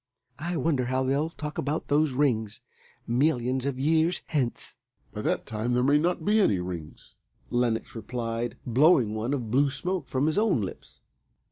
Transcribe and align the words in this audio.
I 0.39 0.57
wonder 0.57 0.85
how 0.85 1.03
they'll 1.03 1.29
talk 1.29 1.59
about 1.59 1.85
those 1.87 2.13
Rings 2.13 2.59
millions 3.05 3.67
of 3.67 3.79
years 3.79 4.23
hence." 4.25 4.77
"By 5.13 5.21
that 5.21 5.45
time 5.45 5.73
there 5.75 5.83
may 5.83 5.99
not 5.99 6.25
be 6.25 6.41
any 6.41 6.57
Rings," 6.57 7.13
Lenox 7.51 7.93
replied, 7.93 8.57
blowing 8.65 9.13
one 9.13 9.31
of 9.31 9.51
blue 9.51 9.69
smoke 9.69 10.07
from 10.07 10.25
his 10.25 10.39
own 10.39 10.61
lips. 10.61 11.01